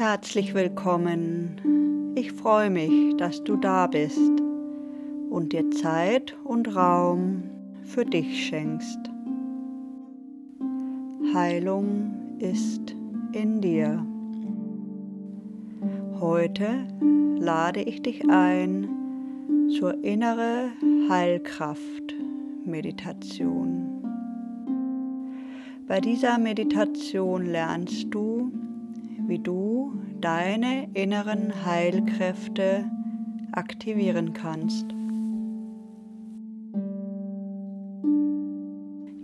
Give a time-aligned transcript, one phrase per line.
[0.00, 2.14] Herzlich willkommen.
[2.14, 4.32] Ich freue mich, dass du da bist
[5.28, 7.42] und dir Zeit und Raum
[7.82, 8.98] für dich schenkst.
[11.34, 12.96] Heilung ist
[13.34, 14.02] in dir.
[16.18, 16.86] Heute
[17.38, 18.88] lade ich dich ein
[19.78, 20.70] zur innere
[21.10, 22.14] Heilkraft
[22.64, 24.02] Meditation.
[25.86, 28.50] Bei dieser Meditation lernst du,
[29.30, 32.84] wie du deine inneren Heilkräfte
[33.52, 34.86] aktivieren kannst.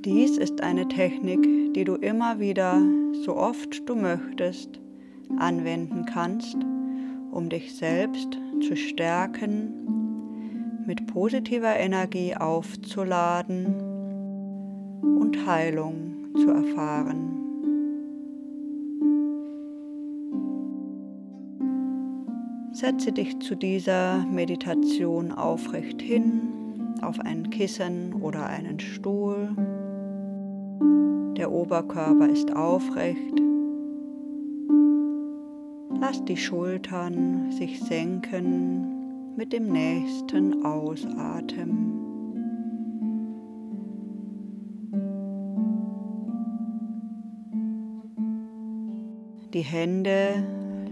[0.05, 2.80] Dies ist eine Technik, die du immer wieder,
[3.24, 4.80] so oft du möchtest,
[5.38, 6.56] anwenden kannst,
[7.33, 13.75] um dich selbst zu stärken, mit positiver Energie aufzuladen
[15.02, 17.25] und Heilung zu erfahren.
[22.77, 26.52] Setze dich zu dieser Meditation aufrecht hin,
[27.00, 29.48] auf ein Kissen oder einen Stuhl.
[31.38, 33.41] Der Oberkörper ist aufrecht.
[35.98, 41.94] Lass die Schultern sich senken mit dem nächsten Ausatmen.
[49.55, 50.44] Die Hände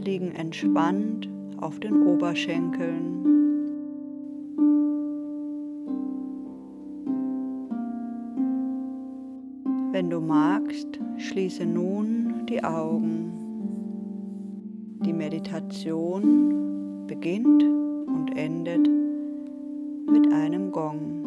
[0.03, 1.29] liegen entspannt
[1.65, 3.25] auf den Oberschenkeln.
[9.93, 13.33] Wenn du magst, schließe nun die Augen.
[15.07, 18.87] Die Meditation beginnt und endet
[20.07, 21.24] mit einem Gong.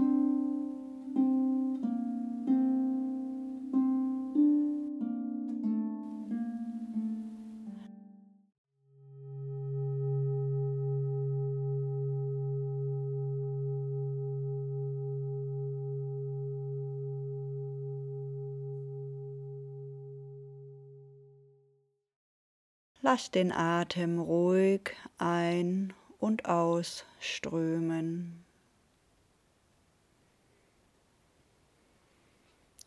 [23.18, 28.46] Lass den Atem ruhig ein- und ausströmen.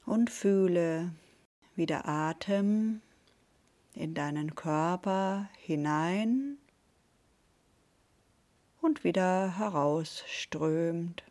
[0.06, 1.10] Und fühle,
[1.74, 3.02] wie der Atem
[3.92, 6.58] in deinen Körper hinein
[8.80, 11.24] und wieder herausströmt.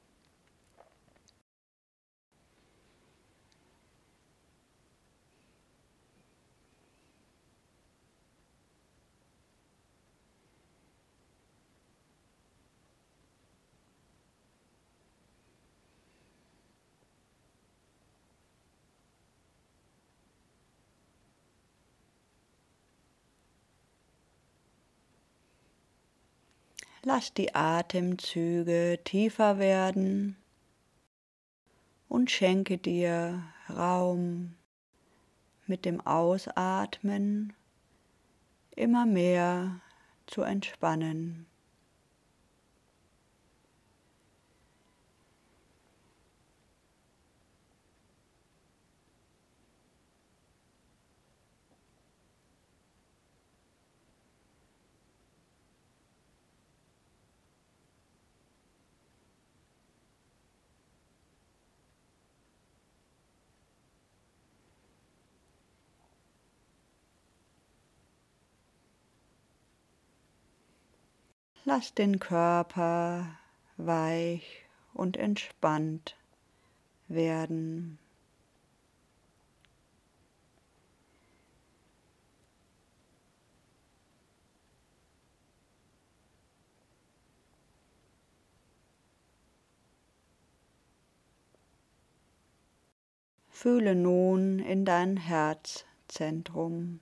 [27.11, 30.35] Lass die Atemzüge tiefer werden
[32.07, 34.53] und schenke dir Raum
[35.65, 37.53] mit dem Ausatmen
[38.75, 39.81] immer mehr
[40.27, 41.47] zu entspannen.
[71.65, 73.37] Lass den Körper
[73.77, 76.15] weich und entspannt
[77.07, 77.99] werden.
[93.49, 97.01] Fühle nun in dein Herzzentrum.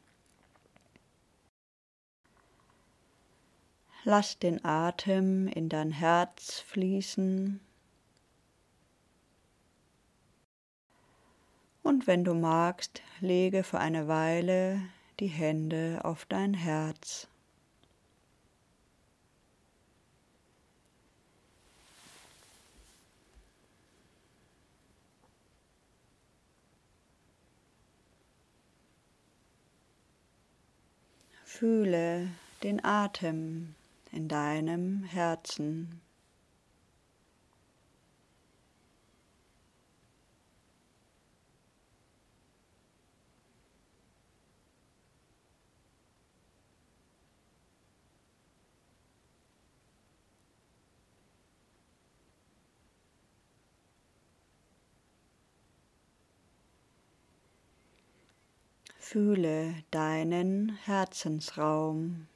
[4.10, 7.60] Lass den Atem in dein Herz fließen.
[11.84, 14.82] Und wenn du magst, lege für eine Weile
[15.20, 17.28] die Hände auf dein Herz.
[31.44, 32.30] Fühle
[32.64, 33.76] den Atem
[34.18, 36.02] in deinem Herzen.
[58.98, 62.28] Fühle deinen Herzensraum.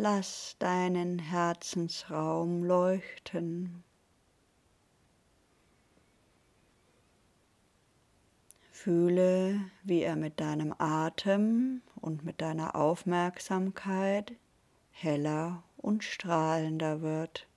[0.00, 3.82] Lass deinen Herzensraum leuchten.
[8.70, 14.36] Fühle, wie er mit deinem Atem und mit deiner Aufmerksamkeit
[14.92, 17.48] heller und strahlender wird.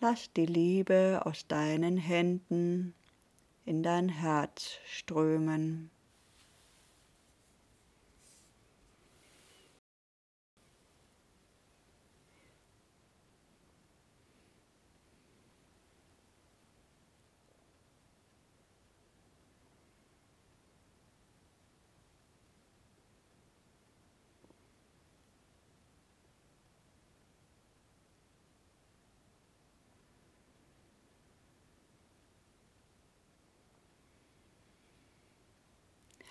[0.00, 2.94] Lass die Liebe aus deinen Händen
[3.64, 5.90] in dein Herz strömen.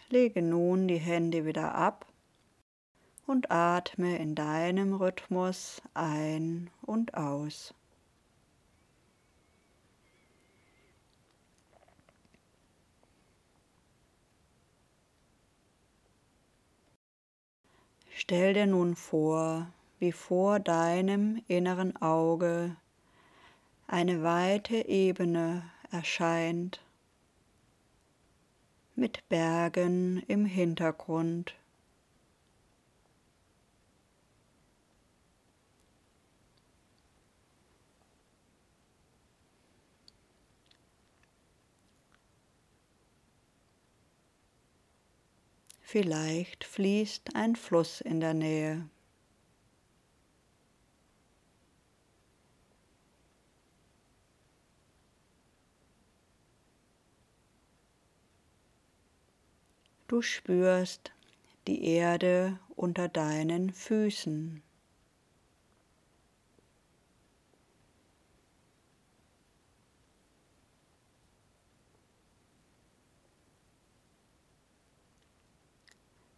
[0.09, 2.05] Lege nun die Hände wieder ab
[3.25, 7.73] und atme in deinem Rhythmus ein und aus.
[18.09, 19.67] Stell dir nun vor,
[19.99, 22.77] wie vor deinem inneren Auge
[23.87, 26.81] eine weite Ebene erscheint
[28.97, 31.53] mit Bergen im Hintergrund.
[45.79, 48.89] Vielleicht fließt ein Fluss in der Nähe.
[60.17, 61.11] Du spürst
[61.67, 64.63] die Erde unter deinen Füßen.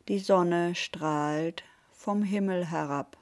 [0.09, 3.18] Die Sonne strahlt vom Himmel herab.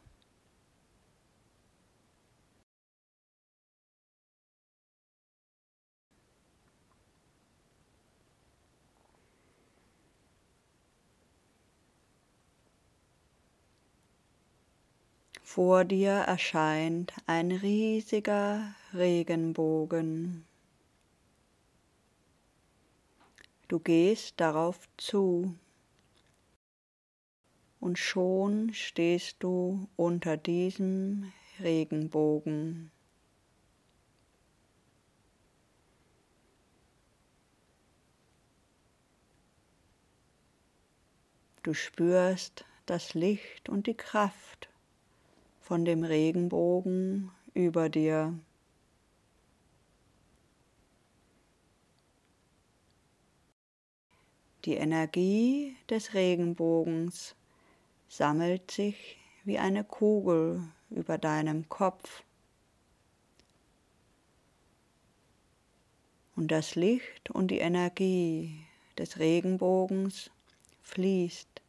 [15.50, 20.46] Vor dir erscheint ein riesiger Regenbogen.
[23.70, 25.56] Du gehst darauf zu
[27.80, 32.92] und schon stehst du unter diesem Regenbogen.
[41.64, 44.68] Du spürst das Licht und die Kraft
[45.68, 48.40] von dem Regenbogen über dir.
[54.64, 57.36] Die Energie des Regenbogens
[58.08, 62.24] sammelt sich wie eine Kugel über deinem Kopf.
[66.38, 68.64] Und das Licht und die Energie
[68.98, 70.32] des Regenbogens
[70.84, 71.62] fließt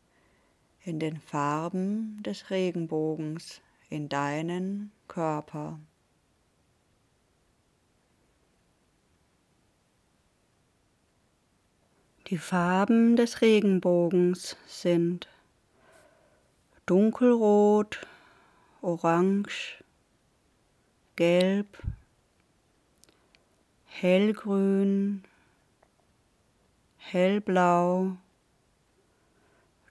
[0.85, 5.79] in den Farben des Regenbogens in deinen Körper.
[12.29, 15.29] Die Farben des Regenbogens sind
[16.85, 18.07] dunkelrot,
[18.83, 19.83] orange,
[21.17, 21.79] gelb,
[23.87, 25.25] hellgrün,
[26.99, 28.17] hellblau,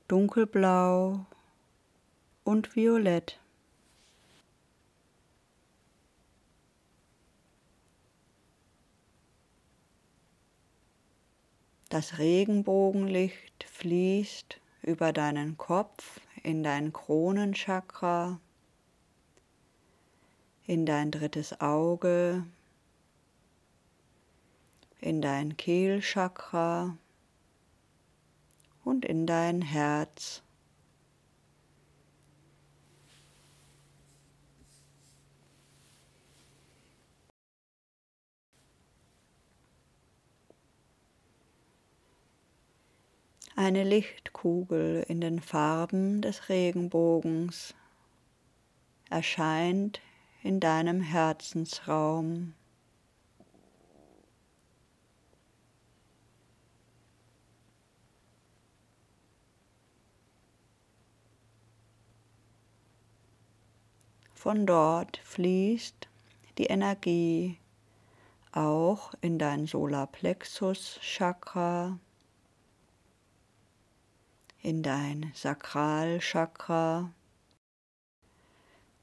[0.07, 1.25] dunkelblau
[2.43, 3.39] und violett.
[11.97, 18.39] Das Regenbogenlicht fließt über deinen Kopf in dein Kronenchakra,
[20.67, 22.45] in dein drittes Auge,
[25.01, 26.95] in dein Kehlchakra,
[28.83, 30.43] und in dein Herz.
[43.59, 47.73] Eine Lichtkugel in den Farben des Regenbogens
[49.09, 49.99] erscheint
[50.43, 52.53] in deinem Herzensraum.
[64.35, 66.07] Von dort fließt
[66.59, 67.57] die Energie
[68.51, 71.97] auch in dein Solarplexus-Chakra,
[74.61, 77.11] in dein Sakralchakra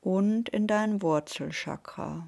[0.01, 2.27] und in dein Wurzelchakra.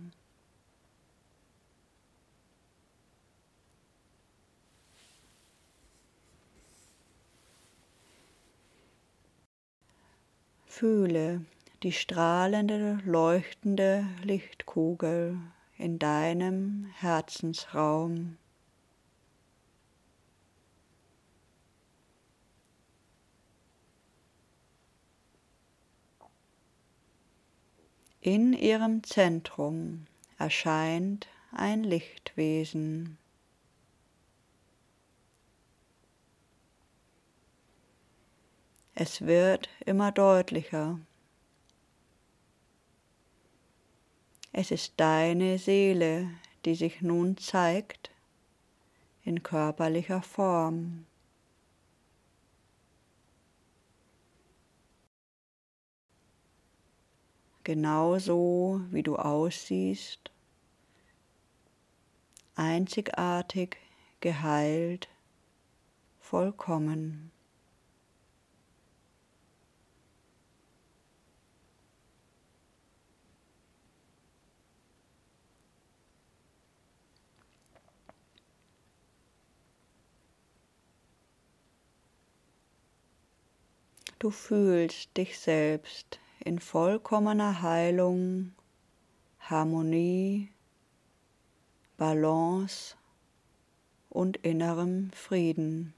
[10.65, 11.45] Fühle
[11.83, 15.39] die strahlende, leuchtende Lichtkugel
[15.79, 18.37] in deinem Herzensraum.
[28.27, 30.07] In ihrem Zentrum
[30.37, 33.19] erscheint ein Lichtwesen.
[38.97, 40.99] Es wird immer deutlicher.
[44.51, 46.29] Es ist deine Seele,
[46.65, 48.11] die sich nun zeigt
[49.23, 51.07] in körperlicher Form.
[57.67, 60.31] Genauso wie du aussiehst,
[62.55, 63.77] einzigartig,
[64.21, 65.09] geheilt,
[66.21, 67.33] vollkommen.
[84.21, 88.53] Du fühlst dich selbst in vollkommener Heilung,
[89.41, 90.53] Harmonie,
[91.97, 92.95] Balance
[94.11, 95.93] und innerem Frieden.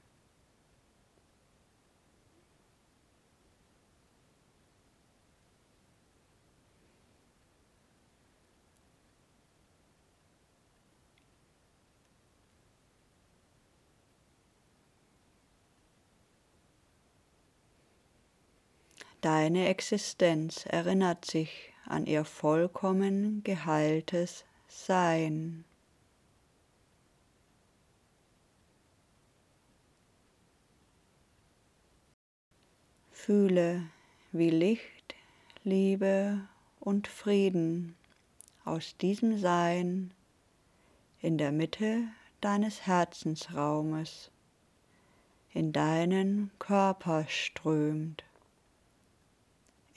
[19.21, 25.65] Deine Existenz erinnert sich an ihr vollkommen geheiltes Sein.
[33.11, 33.89] Fühle,
[34.31, 35.15] wie Licht,
[35.65, 36.47] Liebe
[36.79, 37.97] und Frieden
[38.63, 40.13] aus diesem Sein
[41.21, 42.03] in der Mitte
[42.39, 44.31] deines Herzensraumes
[45.51, 48.23] in deinen Körper strömt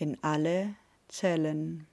[0.03, 0.75] in alle
[1.07, 1.87] Zellen.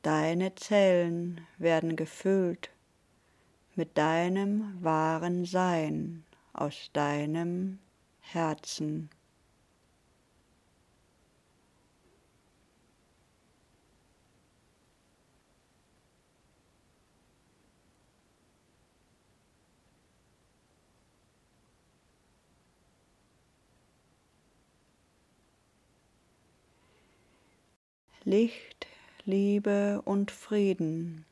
[0.00, 2.70] Deine Zellen werden gefüllt
[3.74, 6.24] mit deinem wahren Sein
[6.54, 7.80] aus deinem
[8.20, 9.10] Herzen.
[28.24, 28.86] Licht,
[29.24, 31.24] Liebe und Frieden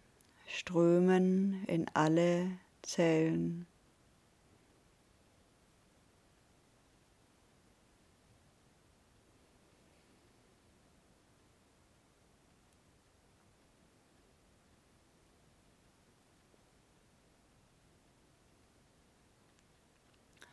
[0.47, 3.67] strömen in alle Zellen.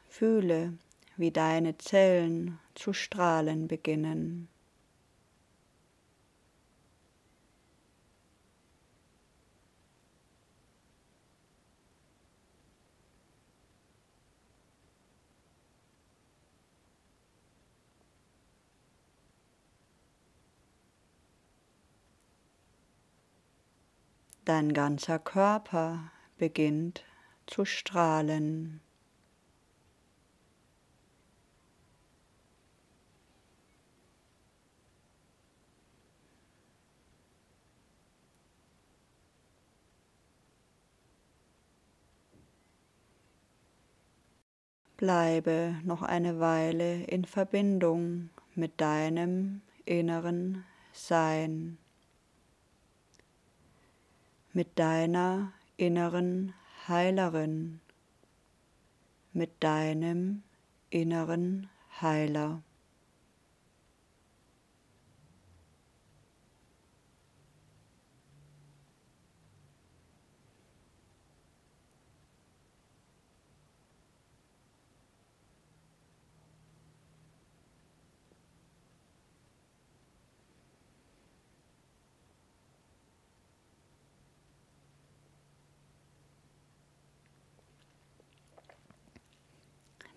[0.10, 0.78] Fühle,
[1.16, 4.50] wie deine Zellen zu strahlen beginnen.
[24.46, 27.04] Dein ganzer Körper beginnt
[27.48, 28.80] zu strahlen.
[44.96, 51.80] Bleibe noch eine Weile in Verbindung mit deinem inneren Sein
[54.56, 56.54] mit deiner inneren
[56.88, 57.82] Heilerin,
[59.34, 60.44] mit deinem
[60.90, 61.70] inneren
[62.02, 62.62] Heiler.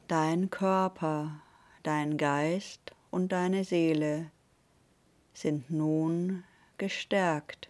[0.08, 1.42] Dein Körper,
[1.82, 4.30] dein Geist und deine Seele
[5.34, 6.44] sind nun
[6.78, 7.68] gestärkt.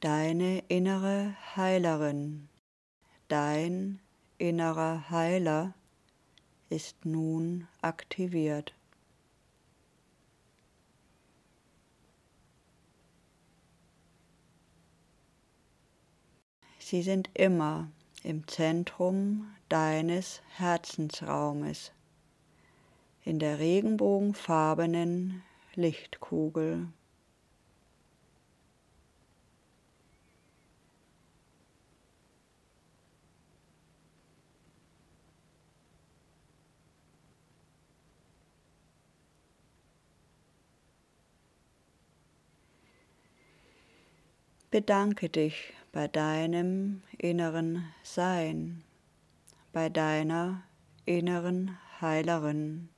[0.00, 2.50] Deine innere Heilerin,
[3.28, 3.98] dein
[4.36, 5.72] innerer Heiler
[6.68, 8.74] ist nun aktiviert.
[16.78, 17.88] Sie sind immer
[18.24, 21.92] im Zentrum deines Herzensraumes,
[23.22, 25.42] in der regenbogenfarbenen
[25.74, 26.88] Lichtkugel.
[44.70, 48.82] Bedanke dich bei deinem inneren Sein,
[49.72, 50.64] bei deiner
[51.04, 52.88] inneren Heilerin,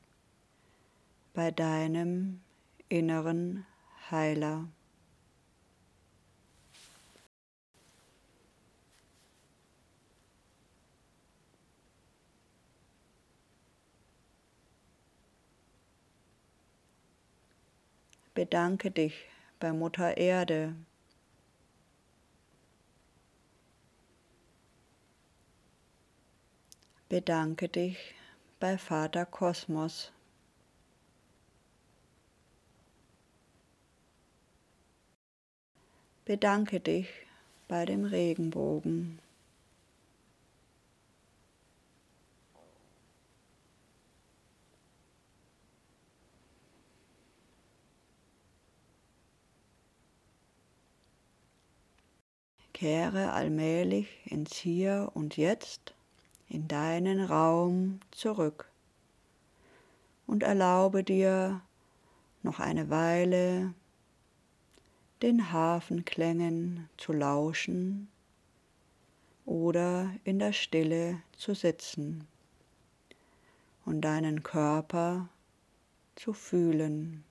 [1.35, 2.41] bei deinem
[2.89, 3.67] inneren
[4.11, 4.67] Heiler.
[18.33, 19.27] Bedanke dich
[19.61, 20.75] bei Mutter Erde,
[27.17, 27.97] Bedanke dich
[28.61, 30.13] bei Vater Kosmos.
[36.27, 37.09] Bedanke dich
[37.69, 39.19] bei dem Regenbogen.
[52.75, 55.96] Kehre allmählich ins Hier und Jetzt
[56.49, 58.71] in deinen Raum zurück
[60.27, 61.61] und erlaube dir
[62.43, 63.75] noch eine Weile
[65.23, 68.09] den Hafenklängen zu lauschen
[69.45, 72.27] oder in der Stille zu sitzen
[73.85, 75.29] und deinen Körper
[76.17, 77.25] zu fühlen.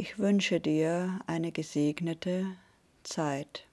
[0.00, 2.46] Ich wünsche dir eine gesegnete
[3.02, 3.67] Zeit.